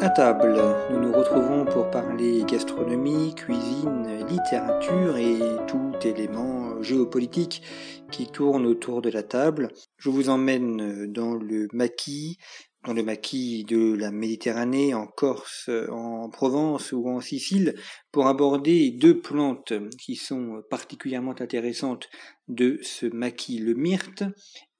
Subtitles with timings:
[0.00, 7.62] À table, nous nous retrouvons pour parler gastronomie, cuisine, littérature et tout élément géopolitique
[8.10, 9.72] qui tourne autour de la table.
[9.96, 12.38] Je vous emmène dans le maquis,
[12.84, 17.74] dans le maquis de la Méditerranée, en Corse, en Provence ou en Sicile,
[18.10, 22.08] pour aborder deux plantes qui sont particulièrement intéressantes
[22.48, 24.24] de ce maquis, le myrte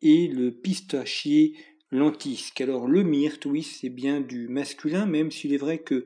[0.02, 1.54] et le pistachier
[2.60, 6.04] Alors le myrte, oui, c'est bien du masculin, même s'il est vrai que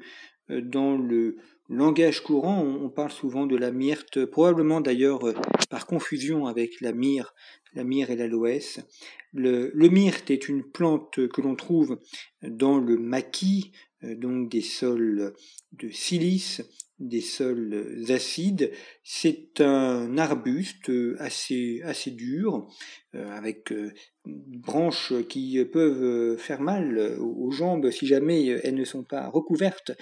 [0.51, 1.39] euh, dans le
[1.71, 5.35] langage courant, on parle souvent de la myrte, probablement d'ailleurs euh,
[5.71, 7.33] par confusion avec la myrrhe,
[7.73, 8.81] la myrrhe et l'aloès.
[9.33, 11.99] Le, myrte est une plante que l'on trouve
[12.43, 15.35] dans le maquis, donc des sols
[15.73, 16.63] de silice,
[16.99, 18.73] des sols acides.
[19.03, 22.69] C'est un arbuste assez, assez dur,
[23.15, 23.93] euh, avec euh,
[24.27, 29.93] branches qui peuvent faire mal aux jambes si jamais elles ne sont pas recouvertes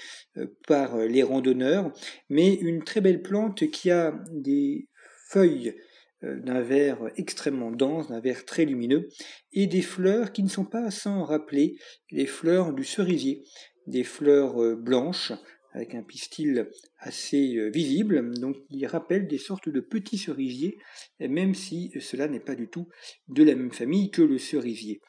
[0.67, 1.93] par les randonneurs,
[2.29, 4.89] mais une très belle plante qui a des
[5.29, 5.77] feuilles
[6.23, 9.09] d'un vert extrêmement dense, d'un vert très lumineux,
[9.53, 11.77] et des fleurs qui ne sont pas sans rappeler
[12.11, 13.45] les fleurs du cerisier,
[13.87, 15.33] des fleurs blanches
[15.77, 20.79] avec un pistil assez euh, visible, donc il rappelle des sortes de petits cerisiers,
[21.21, 22.89] même si cela n'est pas du tout
[23.29, 25.03] de la même famille que le cerisier.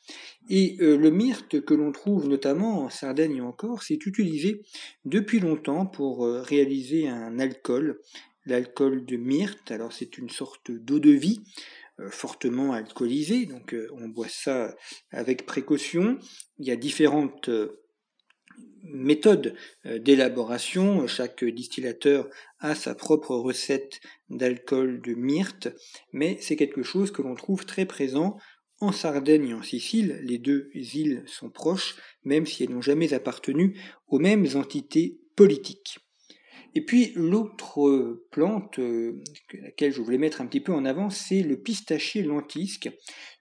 [0.50, 4.62] Et euh, le myrte que l'on trouve notamment en Sardaigne et en Corse est utilisé
[5.06, 8.02] depuis longtemps pour euh, réaliser un alcool,
[8.46, 9.72] l'alcool de myrte.
[9.72, 11.42] Alors c'est une sorte d'eau de vie
[12.12, 14.76] fortement alcoolisée, donc on boit ça
[15.10, 16.20] avec précaution.
[16.60, 17.50] Il y a différentes
[18.84, 19.56] méthode
[19.86, 21.08] euh, d'élaboration.
[21.08, 24.00] Chaque distillateur a sa propre recette
[24.30, 25.70] d'alcool de myrte,
[26.12, 28.38] mais c'est quelque chose que l'on trouve très présent
[28.80, 30.20] en Sardaigne et en Sicile.
[30.24, 36.00] Les deux îles sont proches, même si elles n'ont jamais appartenu aux mêmes entités politiques.
[36.78, 39.24] Et puis l'autre plante, euh,
[39.64, 42.92] laquelle je voulais mettre un petit peu en avant, c'est le pistachier lentisque.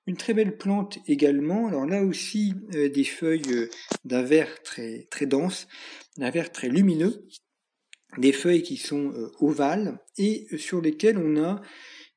[0.07, 1.67] Une très belle plante également.
[1.69, 3.69] Alors là aussi euh, des feuilles euh,
[4.07, 5.69] d'un vert très, très dense,
[6.17, 7.27] d'un vert très lumineux,
[8.17, 11.61] des feuilles qui sont ovales et sur lesquelles on a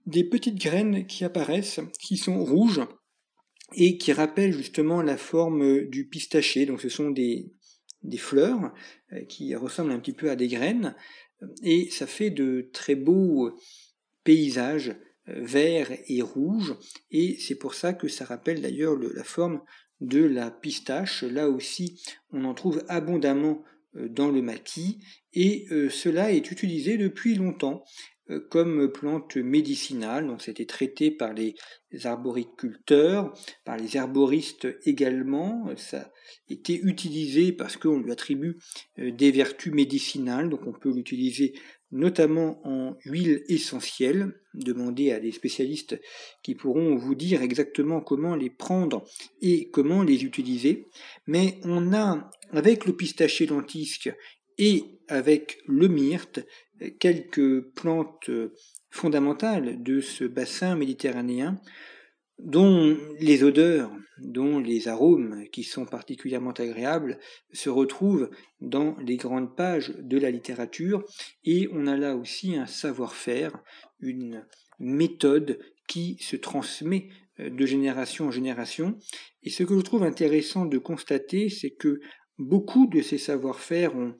[0.05, 2.79] des petites graines qui apparaissent, qui sont rouges
[3.75, 6.65] et qui rappellent justement la forme du pistachier.
[6.65, 7.51] Donc ce sont des,
[8.03, 8.73] des fleurs
[9.13, 10.95] euh, qui ressemblent un petit peu à des graines
[11.63, 13.51] et ça fait de très beaux
[14.23, 14.95] paysages
[15.27, 16.75] euh, verts et rouges
[17.11, 19.61] et c'est pour ça que ça rappelle d'ailleurs la forme
[20.01, 21.23] de la pistache.
[21.23, 22.01] Là aussi,
[22.31, 24.99] on en trouve abondamment euh, dans le maquis
[25.33, 27.83] et cela est utilisé depuis longtemps
[28.29, 30.27] euh, comme plante médicinale.
[30.27, 31.55] Donc c'était traité par les
[32.03, 33.33] arboriculteurs,
[33.65, 35.67] par les herboristes également.
[35.77, 36.11] Ça
[36.49, 38.57] était utilisé parce qu'on lui attribue
[38.99, 40.49] euh, des vertus médicinales.
[40.49, 41.53] Donc on peut l'utiliser
[41.91, 44.33] notamment en huile essentielle.
[44.53, 45.99] Demandez à des spécialistes
[46.43, 49.05] qui pourront vous dire exactement comment les prendre
[49.41, 50.87] et comment les utiliser.
[51.25, 54.13] Mais on a, avec le pistachier lentisque
[54.57, 56.45] et avec le myrte,
[56.99, 58.29] quelques plantes
[58.89, 61.59] fondamentales de ce bassin méditerranéen
[62.39, 67.19] dont les odeurs, dont les arômes qui sont particulièrement agréables
[67.51, 68.29] se retrouvent
[68.61, 71.03] dans les grandes pages de la littérature
[71.43, 73.61] et on a là aussi un savoir-faire,
[73.99, 74.45] une
[74.79, 78.97] méthode qui se transmet de génération en génération.
[79.43, 81.99] Et ce que je trouve intéressant de constater, c'est que
[82.39, 84.15] beaucoup de ces savoir-faire ont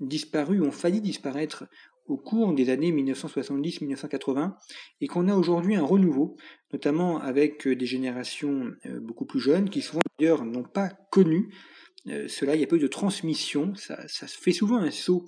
[0.00, 1.64] disparu, ont failli disparaître
[2.06, 4.54] au cours des années 1970-1980
[5.00, 6.36] et qu'on a aujourd'hui un renouveau,
[6.72, 11.52] notamment avec euh, des générations euh, beaucoup plus jeunes qui souvent d'ailleurs n'ont pas connu
[12.08, 15.24] euh, cela, il y a peu de transmission, ça, ça fait souvent un saut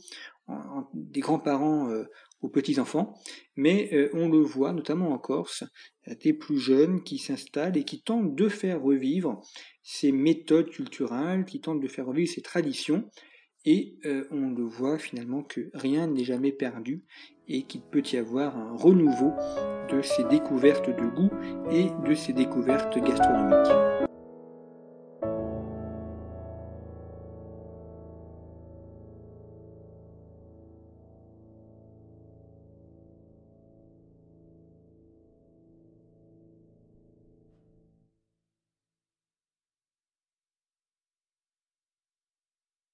[0.95, 1.91] des grands-parents
[2.43, 3.15] aux petits-enfants,
[3.57, 5.65] mais on le voit notamment en Corse,
[6.23, 9.41] des plus jeunes qui s'installent et qui tentent de faire revivre
[9.83, 13.09] ces méthodes culturelles, qui tentent de faire revivre ces traditions,
[13.67, 17.05] et euh, on le voit finalement que rien n'est jamais perdu
[17.49, 19.33] et qu'il peut y avoir un renouveau
[19.91, 21.31] de ces découvertes de goût
[21.71, 24.06] et de ces découvertes gastronomiques.